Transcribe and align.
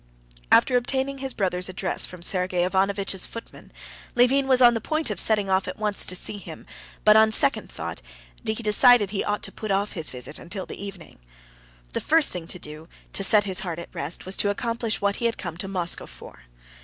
After 0.51 0.77
obtaining 0.77 1.19
his 1.19 1.35
brother's 1.35 1.69
address 1.69 2.07
from 2.07 2.23
Sergey 2.23 2.63
Ivanovitch's 2.65 3.27
footman, 3.27 3.71
Levin 4.15 4.47
was 4.47 4.59
on 4.59 4.73
the 4.73 4.81
point 4.81 5.11
of 5.11 5.19
setting 5.19 5.47
off 5.47 5.67
at 5.67 5.77
once 5.77 6.07
to 6.07 6.15
see 6.15 6.39
him, 6.39 6.65
but 7.05 7.15
on 7.15 7.31
second 7.31 7.71
thought 7.71 8.01
he 8.43 8.55
decided 8.55 9.09
to 9.11 9.51
put 9.51 9.69
off 9.69 9.91
his 9.91 10.09
visit 10.09 10.39
till 10.49 10.65
the 10.65 10.83
evening. 10.83 11.19
The 11.93 12.01
first 12.01 12.31
thing 12.33 12.47
to 12.47 12.57
do 12.57 12.87
to 13.13 13.23
set 13.23 13.43
his 13.43 13.59
heart 13.59 13.77
at 13.77 13.93
rest 13.93 14.25
was 14.25 14.35
to 14.37 14.49
accomplish 14.49 15.01
what 15.01 15.17
he 15.17 15.25
had 15.27 15.37
come 15.37 15.55
to 15.57 15.67
Moscow 15.67 16.07
for. 16.07 16.45